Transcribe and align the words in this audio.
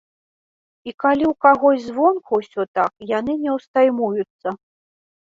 І 0.89 0.93
калі 1.01 1.23
ў 1.27 1.33
кагось 1.45 1.85
звонку 1.89 2.39
ўсё 2.39 2.65
так, 2.79 2.91
яны 3.19 3.37
не 3.43 3.51
утаймуюцца. 3.57 4.47